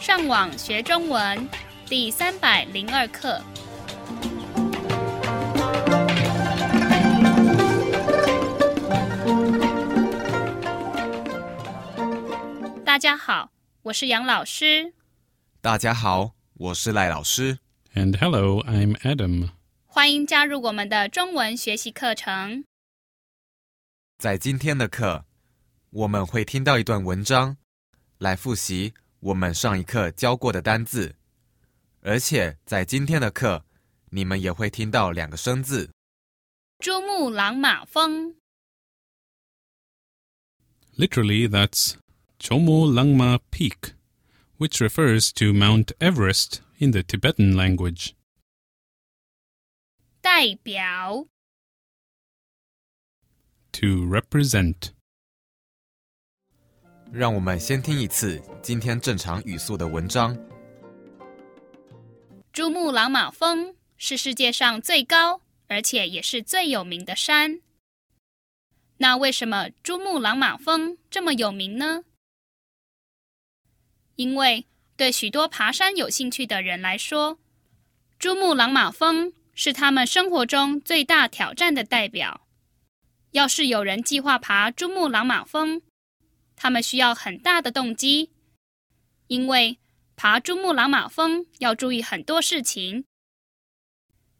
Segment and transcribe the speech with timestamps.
[0.00, 1.46] 上网学中文
[1.86, 3.38] 第三百零二课。
[12.82, 13.50] 大家好，
[13.82, 14.94] 我是杨老师。
[15.60, 17.58] 大家好，我是赖老师。
[17.94, 19.50] And hello, I'm Adam.
[19.84, 22.64] 欢迎加入我们的中文学习课程。
[24.16, 25.26] 在今天的课，
[25.90, 27.58] 我们会听到一段文章，
[28.16, 31.15] 来复习我们上一课教过的单字。
[32.01, 33.65] 而且在今天的课，
[34.11, 35.89] 你们也会听到两个生字。
[36.79, 38.35] 珠穆朗玛峰，
[40.97, 41.95] Literally, that's
[42.39, 43.93] Chomo Langma Peak,
[44.57, 48.13] which refers to Mount Everest in the Tibetan language.
[50.21, 51.27] 代表
[53.71, 54.91] To represent.
[57.12, 60.36] 让我们先听一次今天正常语速的文章。
[62.52, 67.60] 珠穆朗玛峰是世界上最高，而且也是最有名的山。
[68.98, 72.04] 那为什么珠穆朗玛峰这么有名呢？
[74.14, 77.38] 因为对许多爬山有兴趣的人来说，
[78.20, 82.42] 珠穆朗玛峰是他们生活中最大挑战的代表。
[83.32, 85.82] 要是有人计划爬珠穆朗玛峰，
[86.62, 88.32] 他们需要很大的动机，
[89.28, 89.78] 因为
[90.14, 93.06] 爬珠穆朗玛峰要注意很多事情。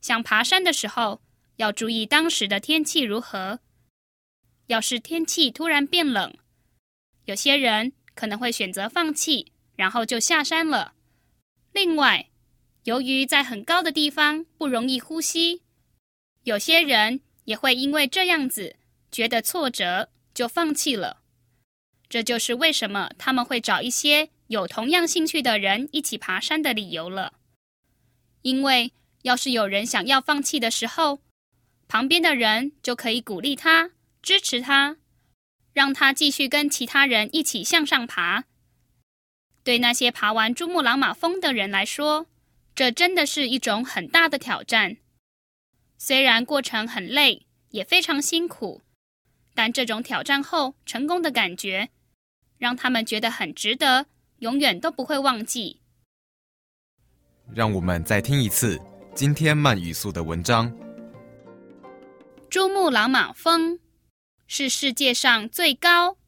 [0.00, 1.22] 像爬山的时候，
[1.58, 3.60] 要注意当时的天气如何。
[4.66, 6.34] 要是天气突然变冷，
[7.26, 10.94] 有些人可能会选择放弃，然后就下山了。
[11.70, 12.30] 另外，
[12.82, 15.62] 由于在很高的地方不容易呼吸，
[16.42, 18.74] 有些人也会因为这样子
[19.12, 21.22] 觉得挫折，就放弃了。
[22.08, 27.34] 这就是为什么他们会找一些有同样兴趣的人一起爬山的理由了。
[28.42, 28.92] 因为
[29.22, 31.20] 要是有人想要放弃的时候，
[31.86, 33.90] 旁边的人就可以鼓励他、
[34.22, 34.96] 支持他，
[35.72, 38.44] 让他继续跟其他人一起向上爬。
[39.62, 42.26] 对那些爬完珠穆朗玛峰的人来说，
[42.74, 44.96] 这真的是一种很大的挑战。
[45.98, 48.80] 虽然过程很累，也非常辛苦，
[49.54, 51.90] 但这种挑战后成功的感觉，
[52.58, 54.06] 让他们觉得很值得，
[54.40, 55.80] 永远都不会忘记。
[57.54, 58.78] 让我们再听一次
[59.14, 60.70] 今天慢语速的文章。
[62.50, 63.78] 珠穆朗玛峰
[64.46, 66.18] 是世界上最高，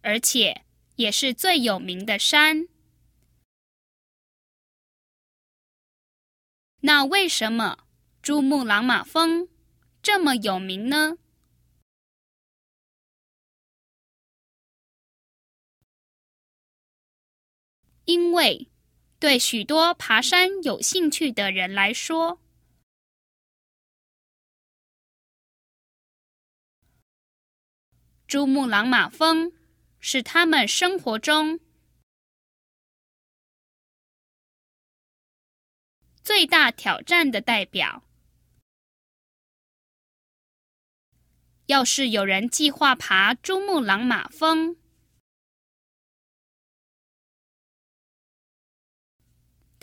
[0.00, 0.64] 而且
[0.96, 2.68] 也是最有名的山。
[6.80, 7.78] 那为什么
[8.22, 9.48] 珠穆朗玛峰
[10.02, 11.18] 这么有名呢？
[18.08, 18.70] 因为
[19.18, 22.40] 对许多爬山有兴趣的人来说，
[28.26, 29.52] 珠穆朗玛峰
[30.00, 31.60] 是他们生活中
[36.22, 38.04] 最大挑战的代表。
[41.66, 44.78] 要是有人计划爬珠穆朗玛峰，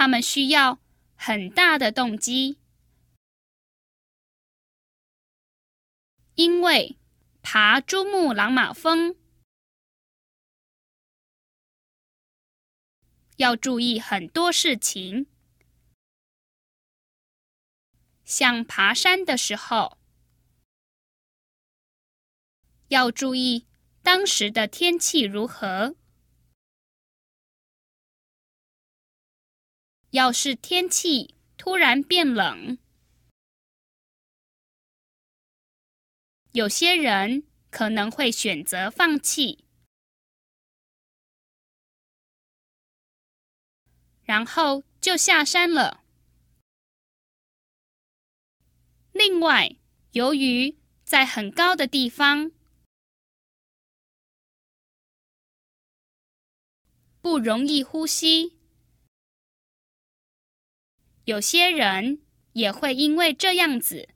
[0.00, 0.80] 他们需要
[1.14, 2.56] 很大的动机，
[6.36, 6.96] 因为
[7.42, 9.14] 爬珠穆朗玛峰
[13.36, 15.26] 要注意很多事情，
[18.24, 19.98] 像爬山的时候
[22.88, 23.66] 要注意
[24.02, 25.94] 当时的天气如何。
[30.10, 32.78] 要是天气突然变冷，
[36.50, 39.64] 有些人可能会选择放弃，
[44.24, 46.02] 然后就下山了。
[49.12, 49.76] 另外，
[50.10, 52.50] 由于在很高的地方
[57.20, 58.59] 不容易呼吸。
[61.30, 62.22] 有些人
[62.54, 64.08] 也会因为这样子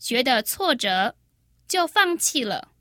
[0.00, 1.16] 觉得挫折，
[1.68, 2.74] 就放弃了。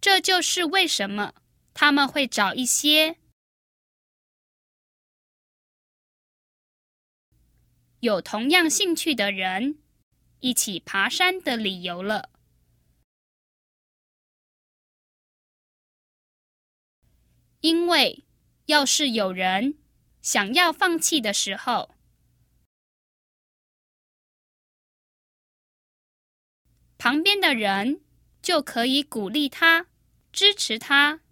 [0.00, 1.34] 这就是为什么
[1.72, 3.18] 他们会找一些
[8.00, 9.78] 有同样兴趣的人
[10.40, 12.35] 一起爬山的理由了。
[17.66, 18.24] 因为
[18.66, 19.76] 要是有人
[20.22, 21.96] 想要放弃的时候，
[26.96, 28.04] 旁边的人
[28.40, 29.88] 就可以鼓励他、
[30.30, 31.22] 支持他，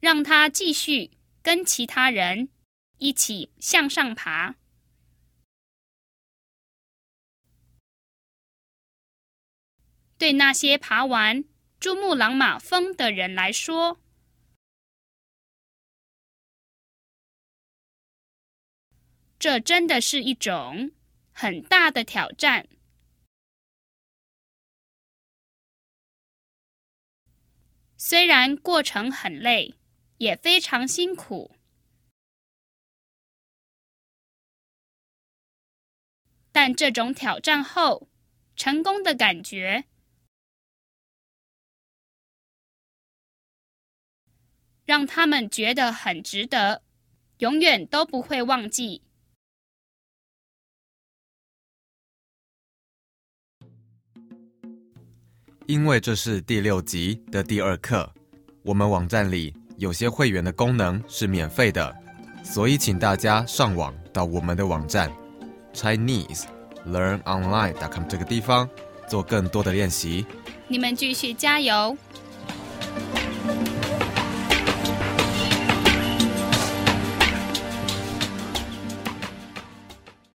[0.00, 2.48] 让他继续跟其他人
[2.96, 4.56] 一起向上爬。
[10.18, 11.44] 对那些爬完
[11.78, 14.00] 珠穆朗玛峰的人来说，
[19.38, 20.90] 这真的是一种
[21.32, 22.68] 很大的挑战。
[27.96, 29.76] 虽然过程很累，
[30.16, 31.54] 也非常辛苦，
[36.50, 38.08] 但这种挑战后
[38.56, 39.84] 成功的感觉。
[44.88, 46.80] 让他们觉得很值得，
[47.40, 49.02] 永远都不会忘记。
[55.66, 58.10] 因为这是第六集的第二课，
[58.62, 61.94] 我们网站里有些会员的功能是免费的，
[62.42, 65.12] 所以请大家上网到我们的网站
[65.74, 68.66] ChineseLearnOnline.com 这个地方
[69.06, 70.24] 做更多的练习。
[70.66, 71.94] 你们继续加油！